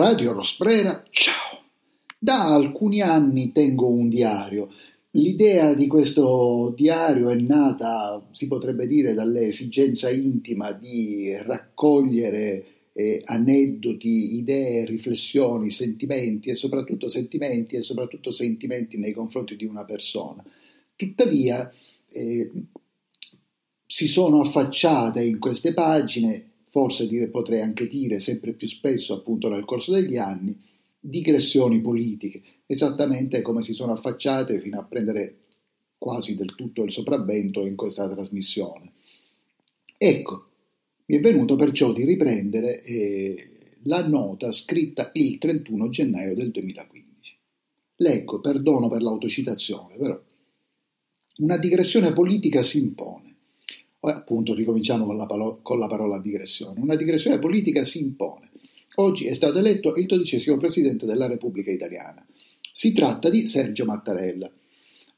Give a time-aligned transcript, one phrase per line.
[0.00, 1.62] Radio Rosprera, ciao!
[2.18, 4.72] Da alcuni anni tengo un diario.
[5.10, 14.36] L'idea di questo diario è nata, si potrebbe dire, dall'esigenza intima di raccogliere eh, aneddoti,
[14.36, 20.42] idee, riflessioni, sentimenti e soprattutto sentimenti e soprattutto sentimenti nei confronti di una persona.
[20.96, 21.70] Tuttavia
[22.08, 22.50] eh,
[23.84, 29.48] si sono affacciate in queste pagine forse dire, potrei anche dire sempre più spesso appunto
[29.48, 30.56] nel corso degli anni,
[30.98, 35.38] digressioni politiche, esattamente come si sono affacciate fino a prendere
[35.98, 38.92] quasi del tutto il sopravvento in questa trasmissione.
[39.98, 40.46] Ecco,
[41.06, 43.50] mi è venuto perciò di riprendere eh,
[43.84, 47.36] la nota scritta il 31 gennaio del 2015.
[47.96, 50.22] Leggo, perdono per l'autocitazione, però.
[51.38, 53.29] Una digressione politica si impone
[54.00, 56.80] appunto ricominciamo con la, palo- con la parola digressione.
[56.80, 58.50] Una digressione politica si impone.
[58.96, 62.24] Oggi è stato eletto il dodicesimo presidente della Repubblica Italiana.
[62.72, 64.50] Si tratta di Sergio Mattarella.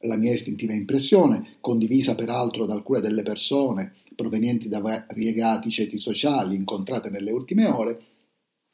[0.05, 6.57] La mia istintiva impressione, condivisa peraltro da alcune delle persone provenienti da variegati ceti sociali
[6.57, 8.01] incontrate nelle ultime ore,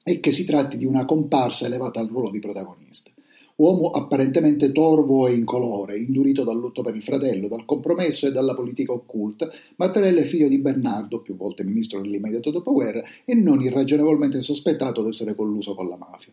[0.02, 3.10] è che si tratti di una comparsa elevata al ruolo di protagonista.
[3.58, 8.54] Uomo apparentemente torvo e incolore, indurito dal lutto per il fratello, dal compromesso e dalla
[8.54, 14.42] politica occulta, Mattarella è figlio di Bernardo, più volte ministro nell'immediato dopoguerra, e non irragionevolmente
[14.42, 16.32] sospettato di essere colluso con la mafia.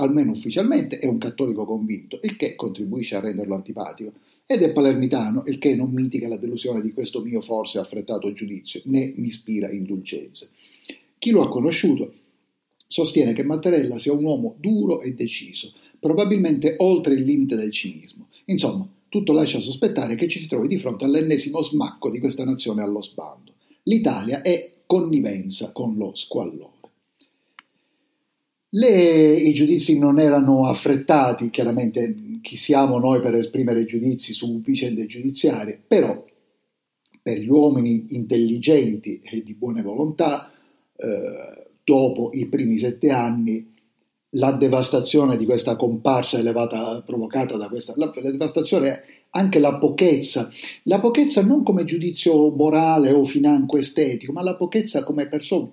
[0.00, 4.12] Almeno ufficialmente è un cattolico convinto, il che contribuisce a renderlo antipatico,
[4.44, 8.82] ed è palermitano, il che non mitiga la delusione di questo mio forse affrettato giudizio,
[8.84, 10.50] né mi ispira indulgenze.
[11.16, 12.12] Chi lo ha conosciuto
[12.86, 18.28] sostiene che Mattarella sia un uomo duro e deciso, probabilmente oltre il limite del cinismo.
[18.46, 22.82] Insomma, tutto lascia sospettare che ci si trovi di fronte all'ennesimo smacco di questa nazione
[22.82, 23.52] allo sbando.
[23.84, 26.78] L'Italia è connivenza con lo squallore.
[28.70, 35.06] Le, I giudizi non erano affrettati, chiaramente chi siamo noi per esprimere giudizi su vicende
[35.06, 36.24] giudiziarie, però
[37.20, 40.52] per gli uomini intelligenti e di buona volontà,
[40.96, 43.74] eh, dopo i primi sette anni
[44.34, 50.50] la devastazione di questa comparsa elevata provocata da questa la, la devastazione anche la pochezza.
[50.84, 55.70] La pochezza non come giudizio morale o financo estetico ma la pochezza come persona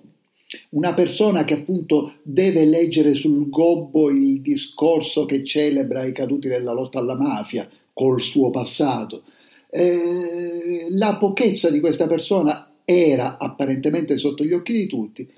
[0.70, 6.72] una persona che appunto deve leggere sul gobbo il discorso che celebra i caduti nella
[6.72, 9.24] lotta alla mafia col suo passato.
[9.68, 15.30] Eh, la pochezza di questa persona era apparentemente sotto gli occhi di tutti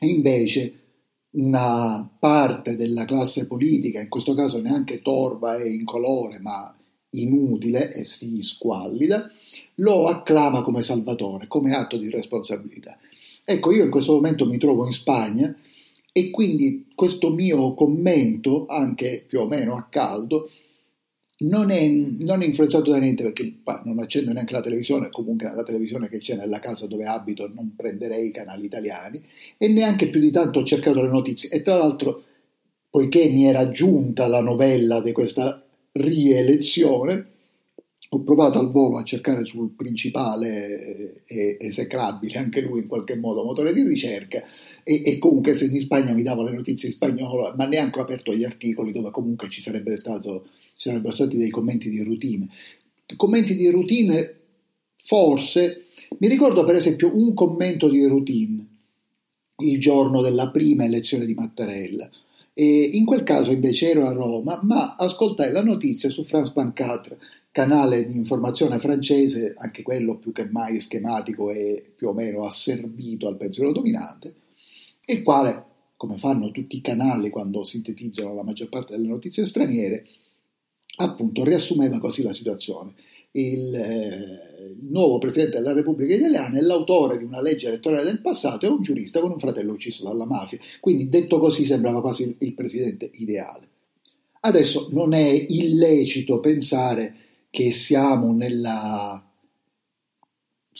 [0.00, 0.83] invece
[1.34, 6.74] una parte della classe politica, in questo caso neanche torva e incolore, ma
[7.10, 9.30] inutile e si squallida,
[9.76, 12.98] lo acclama come salvatore, come atto di responsabilità.
[13.44, 15.54] Ecco, io in questo momento mi trovo in Spagna
[16.12, 20.50] e quindi questo mio commento, anche più o meno a caldo,
[21.38, 25.64] non è, non è, influenzato da niente perché non accendo neanche la televisione, comunque la
[25.64, 29.22] televisione che c'è nella casa dove abito non prenderei i canali italiani
[29.56, 31.50] e neanche più di tanto ho cercato le notizie.
[31.50, 32.22] E tra l'altro
[32.88, 35.60] poiché mi era giunta la novella di questa
[35.92, 37.32] rielezione
[38.14, 43.42] ho provato al volo a cercare sul principale e esecrabile, anche lui in qualche modo
[43.42, 44.44] motore di ricerca,
[44.84, 48.02] e, e, comunque se in Spagna mi dava le notizie in spagnolo, ma neanche ho
[48.02, 50.46] aperto gli articoli dove comunque ci sarebbe stato
[50.84, 52.46] ci sarebbero stati dei commenti di routine.
[53.16, 54.34] Commenti di routine,
[54.96, 55.86] forse,
[56.18, 58.66] mi ricordo per esempio un commento di routine
[59.58, 62.10] il giorno della prima elezione di Mattarella.
[62.52, 67.18] E in quel caso invece ero a Roma, ma ascoltai la notizia su France 24,
[67.50, 73.26] canale di informazione francese, anche quello più che mai schematico e più o meno asservito
[73.26, 74.34] al pensiero dominante,
[75.06, 75.64] il quale,
[75.96, 80.06] come fanno tutti i canali quando sintetizzano la maggior parte delle notizie straniere,
[80.96, 82.92] appunto riassumeva così la situazione.
[83.32, 88.20] Il, eh, il, nuovo presidente della Repubblica Italiana è l'autore di una legge elettorale del
[88.20, 90.58] passato e un giurista con un fratello ucciso dalla mafia.
[90.80, 93.68] Quindi, detto così, sembrava quasi il, il presidente ideale.
[94.40, 97.14] Adesso non è illecito pensare
[97.50, 99.24] che siamo nella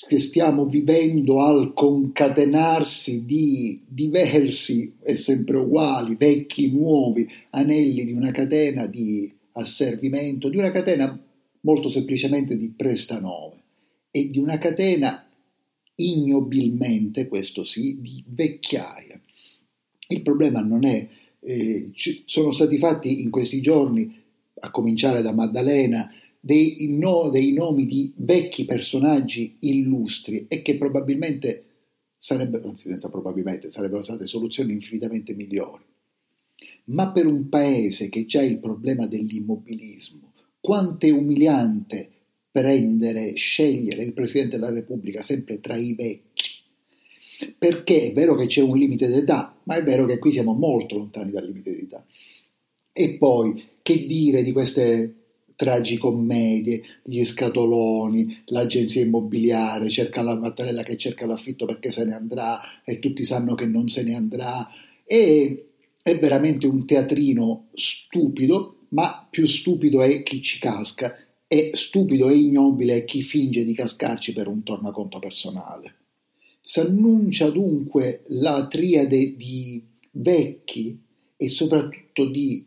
[0.08, 8.32] che stiamo vivendo al concatenarsi di diversi e sempre uguali, vecchi, nuovi anelli di una
[8.32, 11.19] catena di asservimento di una catena
[11.61, 13.62] molto semplicemente di prestanome
[14.11, 15.29] e di una catena
[15.97, 19.21] ignobilmente, questo sì, di vecchiaia.
[20.09, 21.09] Il problema non è,
[21.41, 21.93] eh,
[22.27, 24.23] sono stati fatti in questi giorni,
[24.61, 31.65] a cominciare da Maddalena, dei, no, dei nomi di vecchi personaggi illustri e che probabilmente
[32.19, 35.83] sarebbero, anzi senza probabilmente, sarebbero state soluzioni infinitamente migliori.
[36.86, 42.10] Ma per un paese che già ha il problema dell'immobilismo, quanto è umiliante
[42.50, 46.50] prendere, scegliere il Presidente della Repubblica sempre tra i vecchi.
[47.58, 50.96] Perché è vero che c'è un limite d'età, ma è vero che qui siamo molto
[50.96, 52.06] lontani dal limite d'età.
[52.92, 55.14] E poi, che dire di queste
[55.56, 62.60] tragicommedie, gli scatoloni, l'agenzia immobiliare, cerca la Mattarella che cerca l'affitto perché se ne andrà
[62.84, 64.69] e tutti sanno che non se ne andrà.
[65.04, 65.70] E
[66.05, 71.17] è veramente un teatrino stupido, ma più stupido è chi ci casca
[71.47, 75.95] e stupido e ignobile è chi finge di cascarci per un tornaconto personale.
[76.61, 81.03] S'annuncia dunque la triade di vecchi
[81.39, 82.67] e soprattutto di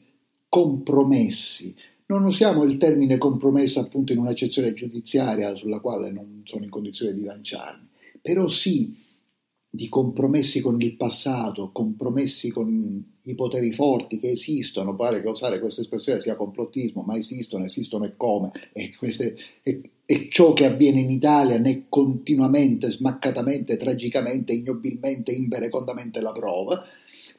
[0.50, 1.76] compromessi,
[2.08, 7.14] non usiamo il termine compromesso appunto in un'accezione giudiziaria sulla quale non sono in condizione
[7.14, 7.88] di lanciarmi,
[8.20, 9.06] però sì
[9.70, 15.60] di compromessi con il passato, compromessi con i poteri forti che esistono, pare che usare
[15.60, 20.66] questa espressione sia complottismo, ma esistono, esistono e come, e, queste, e, e ciò che
[20.66, 26.84] avviene in Italia ne è continuamente, smaccatamente, tragicamente, ignobilmente, imperecondamente la prova.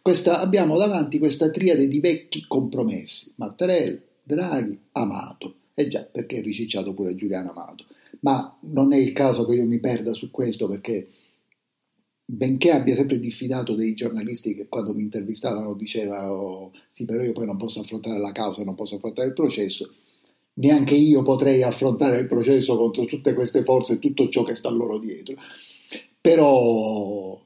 [0.02, 5.54] Questa, abbiamo davanti questa triade di vecchi compromessi, Mattarella, Draghi, Amato.
[5.72, 7.86] E già, perché è ricicciato pure Giuliano Amato.
[8.20, 11.08] Ma non è il caso che io mi perda su questo perché
[12.30, 17.46] benché abbia sempre diffidato dei giornalisti che quando mi intervistavano dicevano sì però io poi
[17.46, 19.94] non posso affrontare la causa, non posso affrontare il processo,
[20.54, 24.68] neanche io potrei affrontare il processo contro tutte queste forze e tutto ciò che sta
[24.68, 25.36] loro dietro.
[26.20, 27.40] Però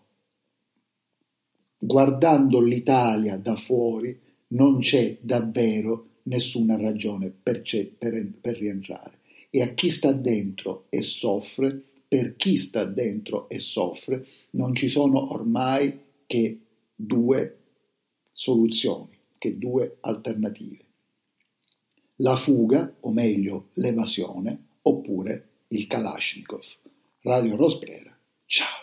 [1.79, 4.19] guardando l'Italia da fuori
[4.49, 7.63] non c'è davvero nessuna ragione per,
[7.97, 9.21] per, per rientrare.
[9.49, 11.83] E a chi sta dentro e soffre,
[12.13, 16.61] per chi sta dentro e soffre, non ci sono ormai che
[16.95, 17.61] due
[18.31, 20.85] soluzioni, che due alternative.
[22.17, 26.67] La fuga, o meglio l'evasione, oppure il Kalashnikov.
[27.23, 28.15] Radio Rosbrera.
[28.45, 28.82] Ciao!